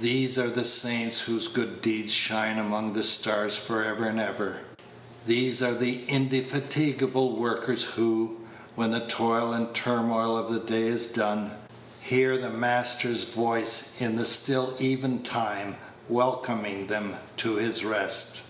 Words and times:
These 0.00 0.38
are 0.38 0.48
the 0.48 0.64
saints 0.64 1.22
whose 1.22 1.48
good 1.48 1.82
deeds 1.82 2.12
shine 2.12 2.56
among 2.56 2.92
the 2.92 3.02
stars 3.02 3.56
for 3.56 3.82
ever 3.82 4.04
and 4.06 4.20
ever; 4.20 4.58
these 5.26 5.60
are 5.60 5.74
the 5.74 6.04
indefatigable 6.06 7.34
workers 7.36 7.82
who, 7.82 8.36
when 8.76 8.92
the 8.92 9.04
toil 9.08 9.52
and 9.52 9.74
turmoil 9.74 10.38
of 10.38 10.50
the 10.52 10.60
day 10.60 10.82
is 10.86 11.08
done, 11.08 11.50
hear 12.00 12.38
the 12.38 12.50
Master's 12.50 13.24
voice 13.24 13.96
in 14.00 14.14
the 14.14 14.24
still 14.24 14.72
even 14.78 15.24
time 15.24 15.74
welcoming 16.08 16.86
them 16.86 17.16
to 17.38 17.56
His 17.56 17.84
rest. 17.84 18.42